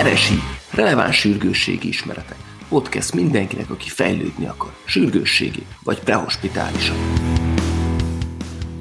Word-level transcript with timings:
Eresi, 0.00 0.38
releváns 0.70 1.16
sürgősségi 1.16 1.88
ismeretek. 1.88 2.36
Podcast 2.68 3.14
mindenkinek, 3.14 3.70
aki 3.70 3.88
fejlődni 3.88 4.46
akar, 4.46 4.72
sürgősségi 4.84 5.66
vagy 5.82 6.00
prehospitálisan. 6.00 6.96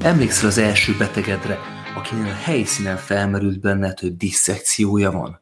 Emlékszel 0.02 0.48
az 0.48 0.58
első 0.58 0.96
betegedre, 0.98 1.60
akinél 1.96 2.26
a 2.26 2.36
helyszínen 2.36 2.98
felmerült 2.98 3.60
benned, 3.60 4.00
hogy 4.00 4.18
disszekciója 4.18 5.12
van? 5.12 5.42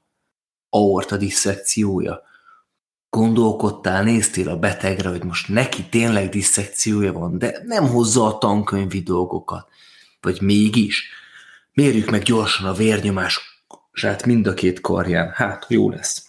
Aorta 0.70 1.18
disszekciója. 1.18 2.22
Gondolkodtál, 3.10 4.04
néztél 4.04 4.50
a 4.50 4.58
betegre, 4.60 5.10
hogy 5.10 5.24
most 5.24 5.48
neki 5.48 5.84
tényleg 5.84 6.30
disszekciója 6.30 7.14
van, 7.14 7.38
de 7.38 7.62
nem 7.66 7.88
hozza 7.88 8.26
a 8.26 8.38
tankönyvi 8.38 9.02
dolgokat. 9.02 9.68
Vagy 10.22 10.42
mégis? 10.42 11.10
Mérjük 11.74 12.10
meg 12.10 12.22
gyorsan 12.22 12.68
a 12.68 12.74
vérnyomását 14.02 14.26
mind 14.26 14.48
a 14.48 14.54
két 14.54 14.82
karján. 14.82 15.32
Hát, 15.34 15.66
jó 15.70 15.90
lesz. 15.90 16.26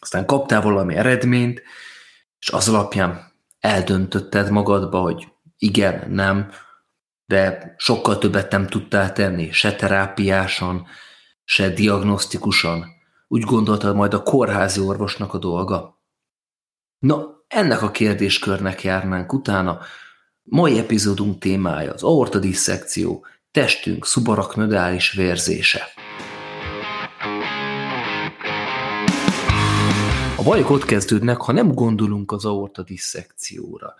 Aztán 0.00 0.26
kaptál 0.26 0.62
valami 0.62 0.94
eredményt, 0.94 1.62
és 2.38 2.48
az 2.48 2.68
alapján 2.68 3.32
eldöntötted 3.60 4.50
magadba, 4.50 5.00
hogy 5.00 5.28
igen, 5.58 6.10
nem, 6.10 6.50
de 7.26 7.74
sokkal 7.76 8.18
többet 8.18 8.50
nem 8.50 8.66
tudtál 8.66 9.12
tenni, 9.12 9.52
se 9.52 9.74
terápiásan, 9.74 10.86
se 11.44 11.68
diagnosztikusan. 11.68 12.84
Úgy 13.28 13.42
gondoltad 13.42 13.94
majd 13.94 14.14
a 14.14 14.22
kórházi 14.22 14.80
orvosnak 14.80 15.34
a 15.34 15.38
dolga. 15.38 16.00
Na, 16.98 17.44
ennek 17.48 17.82
a 17.82 17.90
kérdéskörnek 17.90 18.82
járnánk 18.82 19.32
utána. 19.32 19.78
Mai 20.42 20.78
epizódunk 20.78 21.38
témája 21.38 21.92
az 21.92 22.02
aortadisszekció, 22.02 23.26
testünk 23.50 24.06
szubaraknodális 24.06 25.12
vérzése. 25.12 25.82
Bajok 30.46 30.70
ott 30.70 30.84
kezdődnek, 30.84 31.36
ha 31.40 31.52
nem 31.52 31.74
gondolunk 31.74 32.32
az 32.32 32.44
aorta 32.44 32.82
disszekcióra. 32.82 33.94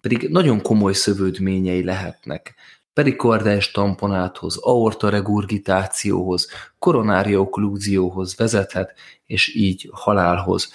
Pedig 0.00 0.28
nagyon 0.28 0.62
komoly 0.62 0.92
szövődményei 0.92 1.84
lehetnek. 1.84 2.54
Perikardiás 2.92 3.70
tamponáthoz, 3.70 4.56
aorta 4.56 5.08
regurgitációhoz, 5.08 6.48
koronária 6.78 7.40
oklúzióhoz 7.40 8.36
vezethet, 8.36 8.94
és 9.26 9.54
így 9.54 9.88
halálhoz. 9.92 10.72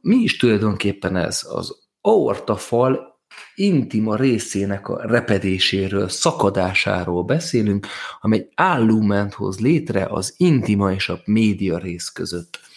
Mi 0.00 0.16
is 0.16 0.36
tulajdonképpen 0.36 1.16
ez? 1.16 1.46
Az 1.50 1.76
aortafal 2.00 3.18
intima 3.54 4.16
részének 4.16 4.88
a 4.88 5.06
repedéséről, 5.06 6.08
szakadásáról 6.08 7.22
beszélünk, 7.22 7.86
amely 8.20 8.48
állument 8.54 9.34
hoz 9.34 9.60
létre 9.60 10.06
az 10.06 10.34
intima 10.36 10.92
és 10.92 11.08
a 11.08 11.20
média 11.24 11.78
rész 11.78 12.08
között. 12.08 12.68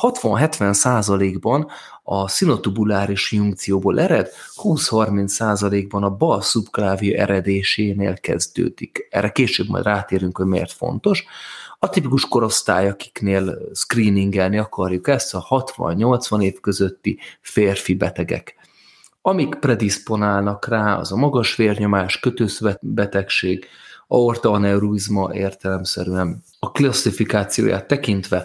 60-70 0.00 0.72
százalékban 0.72 1.68
a 2.02 2.28
szinotubuláris 2.28 3.32
junkcióból 3.32 4.00
ered, 4.00 4.28
20-30 4.62 5.26
százalékban 5.26 6.02
a 6.02 6.10
bal 6.10 6.42
szubklávia 6.42 7.20
eredésénél 7.20 8.18
kezdődik. 8.18 9.06
Erre 9.10 9.30
később 9.30 9.68
majd 9.68 9.84
rátérünk, 9.84 10.36
hogy 10.36 10.46
miért 10.46 10.72
fontos. 10.72 11.24
A 11.78 11.88
tipikus 11.88 12.28
korosztály, 12.28 12.88
akiknél 12.88 13.58
screeningelni 13.74 14.58
akarjuk 14.58 15.08
ezt, 15.08 15.34
a 15.34 15.46
60-80 15.76 16.42
év 16.42 16.60
közötti 16.60 17.18
férfi 17.40 17.94
betegek. 17.94 18.54
Amik 19.22 19.54
predisponálnak 19.54 20.68
rá, 20.68 20.96
az 20.96 21.12
a 21.12 21.16
magas 21.16 21.56
vérnyomás, 21.56 22.20
kötőszövetbetegség, 22.20 23.66
aorta 24.08 24.50
aneurizma 24.50 25.34
értelemszerűen. 25.34 26.42
A 26.58 26.70
klasszifikációját 26.70 27.86
tekintve, 27.86 28.44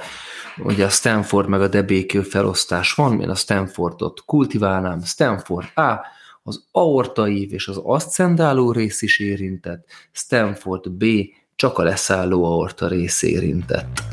ugye 0.63 0.85
a 0.85 0.89
Stanford 0.89 1.47
meg 1.47 1.61
a 1.61 1.67
Debékő 1.67 2.21
felosztás 2.21 2.93
van, 2.93 3.21
én 3.21 3.29
a 3.29 3.35
Stanfordot 3.35 4.23
kultiválnám, 4.25 5.01
Stanford 5.01 5.67
A, 5.75 6.05
az 6.43 6.63
aortaív 6.71 7.53
és 7.53 7.67
az 7.67 7.77
aszcendáló 7.77 8.71
rész 8.71 9.01
is 9.01 9.19
érintett, 9.19 9.85
Stanford 10.11 10.91
B, 10.91 11.05
csak 11.55 11.77
a 11.77 11.83
leszálló 11.83 12.43
aorta 12.43 12.87
rész 12.87 13.21
érintett. 13.21 14.03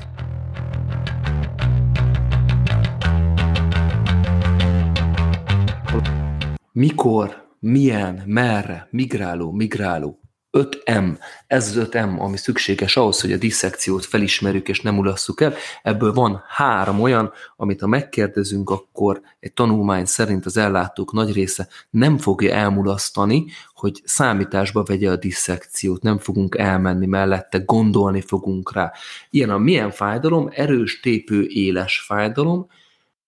mikor, 6.78 7.49
milyen, 7.59 8.23
merre, 8.27 8.89
migráló, 8.91 9.53
migráló. 9.53 10.19
5M, 10.53 11.19
ez 11.47 11.77
az 11.77 11.89
5M, 11.91 12.19
ami 12.19 12.37
szükséges 12.37 12.97
ahhoz, 12.97 13.21
hogy 13.21 13.33
a 13.33 13.37
disszekciót 13.37 14.05
felismerjük 14.05 14.69
és 14.69 14.81
nem 14.81 14.99
ulasszuk 14.99 15.41
el. 15.41 15.55
Ebből 15.83 16.13
van 16.13 16.43
három 16.47 17.01
olyan, 17.01 17.33
amit 17.57 17.81
ha 17.81 17.87
megkérdezünk, 17.87 18.71
akkor 18.71 19.21
egy 19.41 19.53
tanulmány 19.53 20.05
szerint 20.05 20.47
az 20.47 20.57
ellátók 20.57 21.13
nagy 21.13 21.33
része 21.33 21.69
nem 21.91 22.19
fogja 22.19 22.55
elmulasztani, 22.55 23.45
hogy 23.73 24.01
számításba 24.05 24.83
vegye 24.83 25.11
a 25.11 25.17
disszekciót, 25.17 26.03
nem 26.03 26.19
fogunk 26.19 26.57
elmenni 26.59 27.07
mellette, 27.07 27.59
gondolni 27.59 28.21
fogunk 28.21 28.73
rá. 28.73 28.93
Ilyen 29.31 29.51
a 29.51 29.59
milyen 29.59 29.91
fájdalom, 29.91 30.49
erős, 30.53 31.01
tépő, 31.01 31.47
éles 31.49 32.01
fájdalom, 32.01 32.67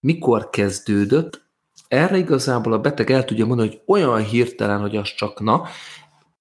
mikor 0.00 0.50
kezdődött, 0.50 1.48
erre 1.88 2.16
igazából 2.16 2.72
a 2.72 2.78
beteg 2.78 3.10
el 3.10 3.24
tudja 3.24 3.46
mondani, 3.46 3.68
hogy 3.68 3.80
olyan 3.86 4.24
hirtelen, 4.24 4.80
hogy 4.80 4.96
az 4.96 5.14
csak 5.14 5.40
na, 5.40 5.62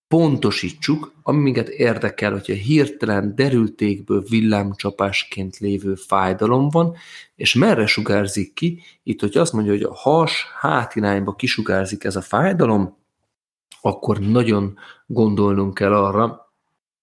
pontosítsuk, 0.10 1.14
ami 1.24 1.40
minket 1.40 1.68
érdekel, 1.68 2.32
hogyha 2.32 2.54
hirtelen 2.54 3.36
derültékből 3.36 4.24
villámcsapásként 4.30 5.58
lévő 5.58 5.96
fájdalom 5.96 6.70
van, 6.70 6.96
és 7.36 7.54
merre 7.54 7.86
sugárzik 7.86 8.54
ki, 8.54 8.82
itt, 9.04 9.20
hogy 9.20 9.38
azt 9.38 9.54
mondja, 9.54 9.72
hogy 9.72 9.84
a 9.84 9.94
has 9.94 10.46
hátirányba 10.60 11.34
kisugárzik 11.34 12.04
ez 12.04 12.16
a 12.16 12.22
fájdalom, 12.22 12.98
akkor 13.82 14.20
nagyon 14.20 14.78
gondolnunk 15.06 15.74
kell 15.74 15.94
arra, 15.94 16.54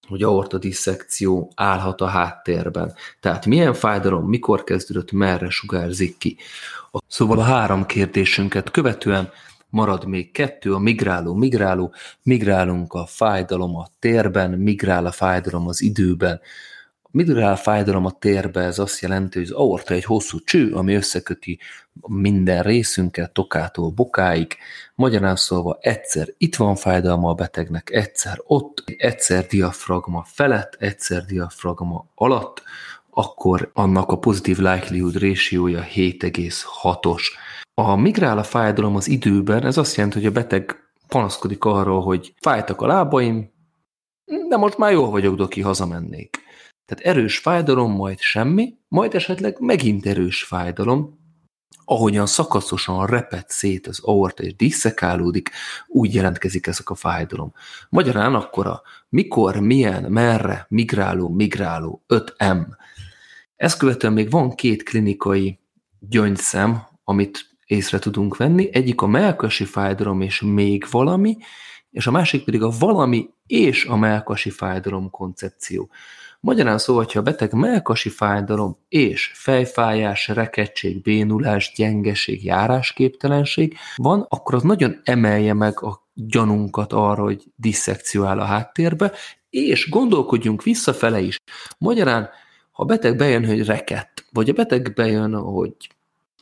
hogy 0.08 0.22
aorta 0.22 0.58
disszekció 0.58 1.52
állhat 1.54 2.00
a 2.00 2.06
háttérben. 2.06 2.94
Tehát 3.20 3.46
milyen 3.46 3.74
fájdalom, 3.74 4.28
mikor 4.28 4.64
kezdődött, 4.64 5.12
merre 5.12 5.50
sugárzik 5.50 6.18
ki. 6.18 6.36
Szóval 7.06 7.38
a 7.38 7.42
három 7.42 7.86
kérdésünket 7.86 8.70
követően 8.70 9.30
marad 9.76 10.06
még 10.06 10.32
kettő, 10.32 10.74
a 10.74 10.78
migráló, 10.78 11.34
migráló, 11.34 11.94
migrálunk 12.22 12.92
a 12.92 13.06
fájdalom 13.06 13.76
a 13.76 13.86
térben, 13.98 14.50
migrál 14.50 15.06
a 15.06 15.12
fájdalom 15.12 15.68
az 15.68 15.82
időben. 15.82 16.40
A 17.02 17.08
migrál 17.10 17.56
fájdalom 17.56 18.04
a 18.04 18.10
térbe, 18.10 18.60
ez 18.60 18.78
azt 18.78 19.00
jelenti, 19.00 19.38
hogy 19.38 19.48
az 19.48 19.54
aorta 19.54 19.94
egy 19.94 20.04
hosszú 20.04 20.38
cső, 20.44 20.72
ami 20.72 20.94
összeköti 20.94 21.58
minden 22.06 22.62
részünket, 22.62 23.32
tokától 23.32 23.90
bokáig. 23.90 24.56
Magyarán 24.94 25.36
szólva 25.36 25.78
egyszer 25.80 26.28
itt 26.38 26.56
van 26.56 26.76
fájdalma 26.76 27.30
a 27.30 27.34
betegnek, 27.34 27.90
egyszer 27.90 28.40
ott, 28.46 28.84
egyszer 28.96 29.46
diafragma 29.46 30.24
felett, 30.26 30.76
egyszer 30.78 31.24
diafragma 31.24 32.06
alatt, 32.14 32.62
akkor 33.10 33.70
annak 33.72 34.10
a 34.10 34.18
pozitív 34.18 34.58
likelihood 34.58 35.18
ratio-ja 35.18 35.86
7,6-os. 35.94 37.22
A 37.80 37.96
migrál 37.96 38.38
a 38.38 38.42
fájdalom 38.42 38.96
az 38.96 39.08
időben, 39.08 39.64
ez 39.64 39.76
azt 39.76 39.96
jelenti, 39.96 40.18
hogy 40.18 40.26
a 40.26 40.30
beteg 40.30 40.76
panaszkodik 41.08 41.64
arról, 41.64 42.02
hogy 42.02 42.34
fájtak 42.40 42.80
a 42.80 42.86
lábaim, 42.86 43.50
de 44.48 44.56
most 44.56 44.78
már 44.78 44.92
jól 44.92 45.10
vagyok, 45.10 45.36
doki, 45.36 45.60
hazamennék. 45.60 46.38
Tehát 46.84 47.04
erős 47.04 47.38
fájdalom, 47.38 47.92
majd 47.92 48.18
semmi, 48.20 48.74
majd 48.88 49.14
esetleg 49.14 49.56
megint 49.60 50.06
erős 50.06 50.42
fájdalom, 50.42 51.18
ahogyan 51.84 52.26
szakaszosan 52.26 53.06
repet 53.06 53.50
szét 53.50 53.86
az 53.86 54.00
aorta 54.02 54.42
és 54.42 54.56
diszekálódik, 54.56 55.50
úgy 55.86 56.14
jelentkezik 56.14 56.66
ezek 56.66 56.90
a 56.90 56.94
fájdalom. 56.94 57.52
Magyarán 57.88 58.34
akkor 58.34 58.66
a 58.66 58.82
mikor, 59.08 59.60
milyen, 59.60 60.12
merre, 60.12 60.66
migráló, 60.68 61.28
migráló, 61.28 62.04
5M 62.08 62.66
ezt 63.56 63.78
követően 63.78 64.12
még 64.12 64.30
van 64.30 64.54
két 64.54 64.82
klinikai 64.82 65.58
gyöngyszem, 65.98 66.86
amit 67.04 67.55
észre 67.66 67.98
tudunk 67.98 68.36
venni. 68.36 68.68
Egyik 68.72 69.00
a 69.00 69.06
melkasi 69.06 69.64
fájdalom 69.64 70.20
és 70.20 70.40
még 70.40 70.86
valami, 70.90 71.36
és 71.90 72.06
a 72.06 72.10
másik 72.10 72.44
pedig 72.44 72.62
a 72.62 72.72
valami 72.78 73.28
és 73.46 73.84
a 73.84 73.96
melkasi 73.96 74.50
fájdalom 74.50 75.10
koncepció. 75.10 75.90
Magyarán 76.40 76.78
szóval, 76.78 77.02
hogyha 77.04 77.18
a 77.18 77.22
beteg 77.22 77.52
melkasi 77.52 78.08
fájdalom 78.08 78.76
és 78.88 79.32
fejfájás, 79.34 80.28
rekettség, 80.28 81.02
bénulás, 81.02 81.72
gyengeség, 81.76 82.44
járásképtelenség 82.44 83.76
van, 83.96 84.26
akkor 84.28 84.54
az 84.54 84.62
nagyon 84.62 85.00
emelje 85.04 85.54
meg 85.54 85.82
a 85.82 86.08
gyanunkat 86.14 86.92
arra, 86.92 87.22
hogy 87.22 87.44
disszekció 87.56 88.24
áll 88.24 88.40
a 88.40 88.44
háttérbe, 88.44 89.12
és 89.50 89.88
gondolkodjunk 89.90 90.62
visszafele 90.62 91.20
is. 91.20 91.36
Magyarán 91.78 92.28
ha 92.76 92.82
a 92.82 92.86
beteg 92.86 93.16
bejön, 93.16 93.46
hogy 93.46 93.64
rekett, 93.64 94.24
vagy 94.32 94.48
a 94.48 94.52
beteg 94.52 94.92
bejön, 94.94 95.34
hogy 95.34 95.74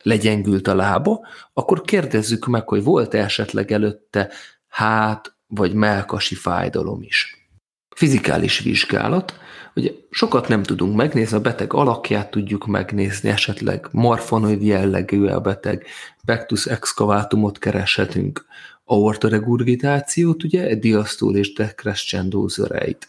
legyengült 0.03 0.67
a 0.67 0.75
lába, 0.75 1.27
akkor 1.53 1.81
kérdezzük 1.81 2.45
meg, 2.45 2.67
hogy 2.67 2.83
volt-e 2.83 3.17
esetleg 3.17 3.71
előtte 3.71 4.31
hát 4.67 5.35
vagy 5.47 5.73
melkasi 5.73 6.35
fájdalom 6.35 7.01
is. 7.01 7.47
Fizikális 7.95 8.59
vizsgálat, 8.59 9.39
Ugye 9.75 9.91
sokat 10.09 10.47
nem 10.47 10.63
tudunk 10.63 10.95
megnézni, 10.95 11.37
a 11.37 11.41
beteg 11.41 11.73
alakját 11.73 12.31
tudjuk 12.31 12.65
megnézni, 12.65 13.29
esetleg 13.29 13.87
morfonoid 13.91 14.63
jellegű 14.63 15.25
a 15.25 15.39
beteg, 15.39 15.85
pectus 16.25 16.65
excavatumot 16.65 17.57
kereshetünk, 17.57 18.45
aortoregurgitációt, 18.83 20.43
ugye, 20.43 20.75
diasztól 20.75 21.35
és 21.35 21.53
decrescendo 21.53 22.47
zöreit. 22.47 23.07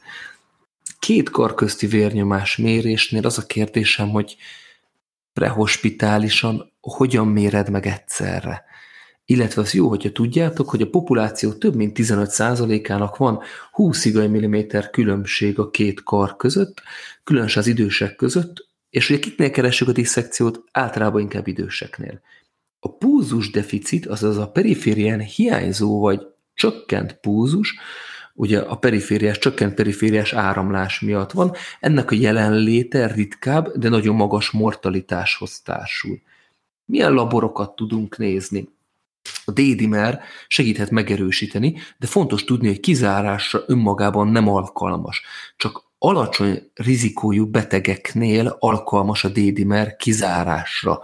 Két 0.98 1.30
kar 1.30 1.54
közti 1.54 1.86
vérnyomás 1.86 2.56
mérésnél 2.56 3.26
az 3.26 3.38
a 3.38 3.46
kérdésem, 3.46 4.08
hogy 4.08 4.36
prehospitálisan 5.36 6.72
hogyan 6.80 7.26
méred 7.26 7.70
meg 7.70 7.86
egyszerre? 7.86 8.64
Illetve 9.24 9.62
az 9.62 9.74
jó, 9.74 9.88
hogyha 9.88 10.12
tudjátok, 10.12 10.70
hogy 10.70 10.82
a 10.82 10.88
populáció 10.90 11.52
több 11.52 11.74
mint 11.74 11.98
15%-ának 12.00 13.16
van 13.16 13.40
20 13.72 14.08
mm 14.08 14.56
különbség 14.90 15.58
a 15.58 15.70
két 15.70 16.02
kar 16.02 16.36
között, 16.36 16.82
különösen 17.24 17.62
az 17.62 17.68
idősek 17.68 18.16
között, 18.16 18.68
és 18.90 19.10
ugye 19.10 19.18
kiknél 19.18 19.50
keressük 19.50 19.88
a 19.88 19.92
disszekciót? 19.92 20.64
Általában 20.72 21.20
inkább 21.20 21.46
időseknél. 21.46 22.20
A 22.80 22.96
púzus 22.96 23.50
deficit, 23.50 24.06
azaz 24.06 24.36
a 24.36 24.50
periférián 24.50 25.20
hiányzó 25.20 26.00
vagy 26.00 26.26
csökkent 26.54 27.12
púzus, 27.20 27.78
ugye 28.36 28.58
a 28.58 28.76
perifériás, 28.76 29.38
csökkent 29.38 29.74
perifériás 29.74 30.32
áramlás 30.32 31.00
miatt 31.00 31.32
van, 31.32 31.52
ennek 31.80 32.10
a 32.10 32.14
jelenléte 32.14 33.06
ritkább, 33.06 33.72
de 33.76 33.88
nagyon 33.88 34.14
magas 34.14 34.50
mortalitáshoz 34.50 35.60
társul. 35.60 36.20
Milyen 36.84 37.12
laborokat 37.12 37.76
tudunk 37.76 38.18
nézni? 38.18 38.68
A 39.44 39.50
D-dimer 39.50 40.20
segíthet 40.48 40.90
megerősíteni, 40.90 41.78
de 41.98 42.06
fontos 42.06 42.44
tudni, 42.44 42.66
hogy 42.66 42.80
kizárásra 42.80 43.62
önmagában 43.66 44.28
nem 44.28 44.48
alkalmas. 44.48 45.22
Csak 45.56 45.84
alacsony 45.98 46.70
rizikójú 46.74 47.46
betegeknél 47.46 48.56
alkalmas 48.58 49.24
a 49.24 49.28
D-dimer 49.28 49.96
kizárásra, 49.96 51.00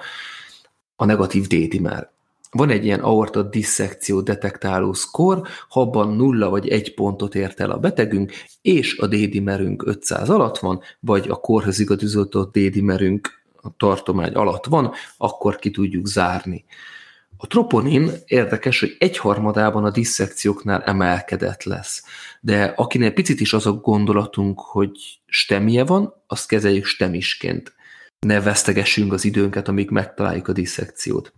a 0.97 1.05
negatív 1.05 1.47
D-dimer. 1.47 2.11
Van 2.57 2.71
egy 2.71 2.85
ilyen 2.85 3.01
aorta 3.01 3.43
disszekció 3.43 4.21
detektáló 4.21 4.93
szkor, 4.93 5.43
ha 5.69 5.81
abban 5.81 6.17
nulla 6.17 6.49
vagy 6.49 6.69
egy 6.69 6.95
pontot 6.95 7.35
ért 7.35 7.61
el 7.61 7.71
a 7.71 7.79
betegünk, 7.79 8.33
és 8.63 8.99
a 8.99 9.07
D-dimerünk 9.07 9.87
500 9.87 10.31
alatt 10.31 10.59
van, 10.59 10.81
vagy 11.01 11.29
a 11.29 11.35
korhoz 11.37 11.79
igazított 11.79 12.53
D-dimerünk 12.59 13.43
a 13.63 13.69
tartomány 13.77 14.33
alatt 14.33 14.65
van, 14.65 14.93
akkor 15.17 15.57
ki 15.57 15.71
tudjuk 15.71 16.07
zárni. 16.07 16.65
A 17.37 17.47
troponin 17.47 18.11
érdekes, 18.27 18.81
hogy 18.81 18.97
egyharmadában 18.99 19.85
a 19.85 19.91
disszekcióknál 19.91 20.83
emelkedett 20.83 21.63
lesz, 21.63 22.05
de 22.41 22.65
akinél 22.65 23.13
picit 23.13 23.41
is 23.41 23.53
az 23.53 23.67
a 23.67 23.73
gondolatunk, 23.73 24.61
hogy 24.61 25.21
stemie 25.27 25.85
van, 25.85 26.15
azt 26.27 26.49
kezeljük 26.49 26.85
stemisként. 26.85 27.73
Ne 28.27 28.41
vesztegessünk 28.41 29.13
az 29.13 29.25
időnket, 29.25 29.69
amíg 29.69 29.91
megtaláljuk 29.91 30.49
a 30.49 30.53
disszekciót. 30.53 31.33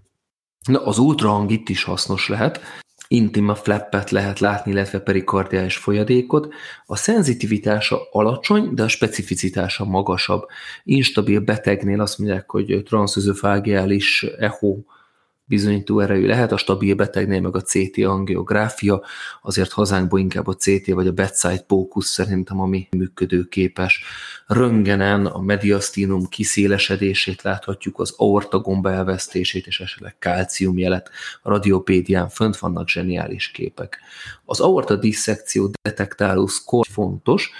Na, 0.65 0.85
az 0.85 0.99
ultrahang 0.99 1.51
itt 1.51 1.69
is 1.69 1.85
hasznos 1.85 2.29
lehet, 2.29 2.61
intima 3.09 3.55
flappet 3.55 4.11
lehet 4.11 4.39
látni, 4.39 4.73
illetve 4.73 5.01
perikardiális 5.01 5.77
folyadékot. 5.77 6.55
A 6.87 6.97
szenzitivitása 6.97 7.99
alacsony, 8.11 8.75
de 8.75 8.83
a 8.83 8.89
specificitása 8.89 9.85
magasabb. 9.85 10.47
Instabil 10.85 11.41
betegnél 11.41 12.01
azt 12.01 12.19
mondják, 12.19 12.51
hogy 12.51 12.83
transzözöfágiális 12.85 14.23
echo 14.23 14.77
bizonyító 15.45 16.01
erejű 16.01 16.27
lehet, 16.27 16.53
a 16.53 16.57
stabil 16.57 16.95
betegnél 16.95 17.41
meg 17.41 17.57
a 17.57 17.61
CT 17.61 17.99
angiográfia, 18.05 19.03
azért 19.43 19.73
hazánkból 19.73 20.19
inkább 20.19 20.47
a 20.47 20.55
CT 20.55 20.87
vagy 20.87 21.07
a 21.07 21.13
bedside 21.13 21.65
focus 21.69 22.05
szerintem, 22.05 22.61
ami 22.61 22.89
működőképes. 22.91 24.05
Röngenen 24.47 25.27
a 25.27 25.41
mediastinum 25.41 26.29
kiszélesedését 26.29 27.43
láthatjuk, 27.43 27.99
az 27.99 28.15
aortagomba 28.17 28.91
elvesztését 28.91 29.67
és 29.67 29.81
esetleg 29.81 30.17
kálciumjelet. 30.19 31.11
A 31.43 31.49
radiopédián 31.49 32.29
fönt 32.29 32.57
vannak 32.57 32.89
zseniális 32.89 33.51
képek. 33.51 33.99
Az 34.45 34.61
aorta 34.61 34.97
disszekció 34.97 35.71
detektáló 35.83 36.47
szkor 36.47 36.87
fontos, 36.91 37.51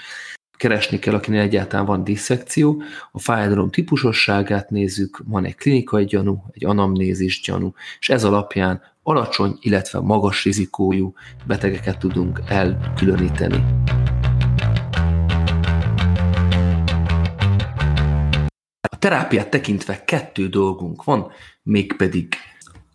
keresni 0.57 0.99
kell, 0.99 1.13
akinek 1.13 1.41
egyáltalán 1.41 1.85
van 1.85 2.03
disszekció, 2.03 2.81
a 3.11 3.19
fájdalom 3.19 3.69
típusosságát 3.69 4.69
nézzük, 4.69 5.21
van 5.25 5.45
egy 5.45 5.55
klinikai 5.55 6.05
gyanú, 6.05 6.43
egy 6.51 6.65
anamnézis 6.65 7.41
gyanú, 7.41 7.73
és 7.99 8.09
ez 8.09 8.23
alapján 8.23 8.81
alacsony, 9.03 9.57
illetve 9.59 9.99
magas 9.99 10.43
rizikójú 10.43 11.13
betegeket 11.47 11.97
tudunk 11.97 12.41
elkülöníteni. 12.47 13.63
A 18.89 18.97
terápiát 18.99 19.49
tekintve 19.49 20.03
kettő 20.03 20.47
dolgunk 20.47 21.03
van, 21.03 21.31
mégpedig 21.63 22.33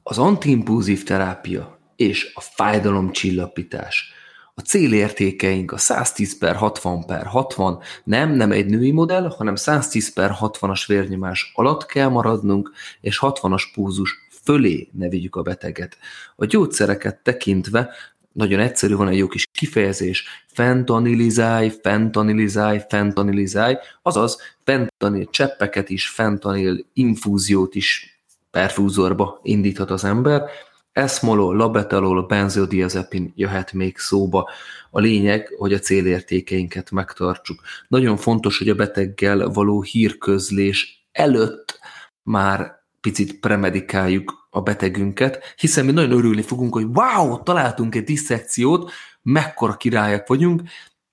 az 0.03 0.19
antiimpulzív 0.19 1.03
terápia 1.03 1.79
és 1.97 2.33
a 2.35 2.41
fájdalomcsillapítás 2.41 4.13
a 4.61 4.63
célértékeink 4.63 5.73
a 5.73 5.79
110 5.79 6.39
per 6.39 6.57
60 6.57 7.07
per 7.07 7.27
60, 7.27 7.79
nem, 8.05 8.31
nem 8.31 8.53
egy 8.53 8.67
női 8.67 8.91
modell, 8.91 9.35
hanem 9.37 9.55
110 9.55 10.13
per 10.13 10.37
60-as 10.41 10.85
vérnyomás 10.87 11.53
alatt 11.55 11.87
kell 11.87 12.09
maradnunk, 12.09 12.73
és 13.01 13.19
60-as 13.23 13.63
púzus 13.75 14.29
fölé 14.45 14.89
ne 14.93 15.09
vigyük 15.09 15.37
a 15.37 15.43
beteget. 15.43 15.99
A 16.37 16.45
gyógyszereket 16.45 17.23
tekintve 17.23 17.91
nagyon 18.33 18.61
egyszerű, 18.61 18.95
van 18.95 19.09
egy 19.09 19.17
jó 19.17 19.27
kis 19.27 19.47
kifejezés, 19.53 20.25
fentanilizálj, 20.47 21.73
fentanilizálj, 21.83 22.81
fentanilizálj, 22.89 23.77
azaz 24.03 24.39
fentanil 24.65 25.27
cseppeket 25.31 25.91
is, 25.91 26.09
fentanil 26.09 26.85
infúziót 26.93 27.75
is 27.75 28.21
perfúzorba 28.51 29.41
indíthat 29.43 29.91
az 29.91 30.05
ember, 30.05 30.43
Eszmolol, 30.93 31.57
labetalol, 31.57 32.27
benzodiazepin 32.27 33.33
jöhet 33.37 33.73
még 33.73 33.99
szóba. 33.99 34.51
A 34.91 35.01
lényeg, 35.01 35.55
hogy 35.59 35.73
a 35.73 35.79
célértékeinket 35.79 36.91
megtartsuk. 36.91 37.61
Nagyon 37.89 38.17
fontos, 38.17 38.59
hogy 38.59 38.69
a 38.69 38.75
beteggel 38.75 39.49
való 39.49 39.83
hírközlés 39.83 41.09
előtt 41.13 41.79
már 42.23 42.79
picit 43.01 43.41
premedikáljuk 43.41 44.49
a 44.51 44.61
betegünket, 44.61 45.55
hiszen 45.57 45.85
mi 45.85 45.93
nagyon 45.93 46.11
örülni 46.11 46.43
fogunk, 46.43 46.73
hogy 46.73 46.87
wow, 46.93 47.43
találtunk 47.43 47.95
egy 47.95 48.05
disszekciót, 48.05 48.91
mekkora 49.23 49.77
királyak 49.77 50.27
vagyunk, 50.27 50.63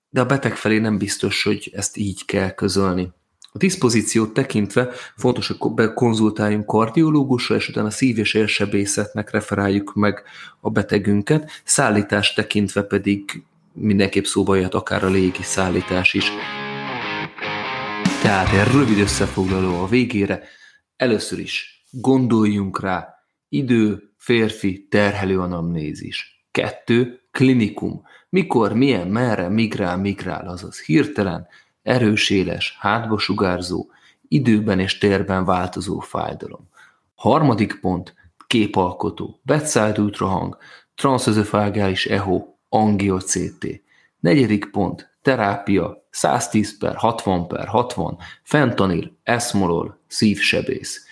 de 0.08 0.20
a 0.20 0.26
beteg 0.26 0.56
felé 0.56 0.78
nem 0.78 0.98
biztos, 0.98 1.42
hogy 1.42 1.70
ezt 1.74 1.96
így 1.96 2.24
kell 2.24 2.50
közölni. 2.50 3.12
A 3.52 3.58
diszpozíciót 3.58 4.32
tekintve 4.32 4.88
fontos, 5.16 5.46
hogy 5.46 5.92
konzultáljunk 5.92 6.66
kardiológusra, 6.66 7.56
és 7.56 7.68
utána 7.68 7.86
a 7.86 7.90
szív- 7.90 8.18
és 8.18 8.34
érsebészetnek 8.34 9.30
referáljuk 9.30 9.94
meg 9.94 10.22
a 10.60 10.70
betegünket, 10.70 11.50
szállítást 11.64 12.34
tekintve 12.34 12.82
pedig 12.82 13.42
mindenképp 13.72 14.24
szóba 14.24 14.54
jöhet 14.54 14.74
akár 14.74 15.04
a 15.04 15.08
légi 15.08 15.42
szállítás 15.42 16.14
is. 16.14 16.30
Tehát 18.22 18.52
egy 18.52 18.72
rövid 18.72 18.98
összefoglaló 18.98 19.82
a 19.82 19.86
végére. 19.86 20.42
Először 20.96 21.38
is 21.38 21.84
gondoljunk 21.90 22.80
rá, 22.80 23.14
idő, 23.48 24.12
férfi, 24.16 24.86
terhelő 24.90 25.40
anamnézis. 25.40 26.46
Kettő, 26.50 27.20
klinikum. 27.30 28.02
Mikor, 28.28 28.72
milyen, 28.72 29.08
merre, 29.08 29.48
migrál, 29.48 29.96
migrál, 29.96 30.48
azaz 30.48 30.80
hirtelen, 30.80 31.46
erőséles, 31.88 32.76
hátba 32.80 33.18
sugárzó, 33.18 33.86
időben 34.28 34.80
és 34.80 34.98
térben 34.98 35.44
változó 35.44 35.98
fájdalom. 35.98 36.68
Harmadik 37.14 37.80
pont, 37.80 38.14
képalkotó, 38.46 39.40
bedside 39.42 40.00
ultrahang, 40.00 40.56
transzözöfágális 40.94 42.06
echo, 42.06 42.44
angio-CT. 42.68 43.82
Negyedik 44.20 44.70
pont, 44.70 45.10
terápia, 45.22 46.06
110 46.10 46.78
per 46.78 46.96
60 46.96 47.48
per 47.48 47.66
60, 47.66 48.18
fentanil, 48.42 49.16
eszmolol, 49.22 50.00
szívsebész. 50.06 51.06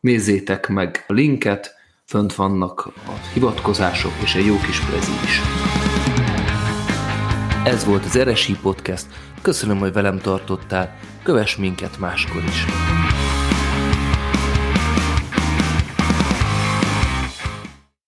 Nézzétek 0.00 0.68
meg 0.68 1.04
a 1.08 1.12
linket, 1.12 1.74
fönt 2.04 2.34
vannak 2.34 2.86
a 2.86 3.30
hivatkozások 3.32 4.12
és 4.22 4.34
egy 4.34 4.46
jó 4.46 4.56
kis 4.56 4.80
prezi 4.80 5.12
is. 5.24 5.40
Ez 7.64 7.84
volt 7.84 8.04
az 8.04 8.18
RSI 8.18 8.56
Podcast, 8.62 9.06
köszönöm, 9.42 9.78
hogy 9.78 9.92
velem 9.92 10.18
tartottál, 10.18 10.96
kövess 11.22 11.56
minket 11.56 11.98
máskor 11.98 12.42
is. 12.44 12.64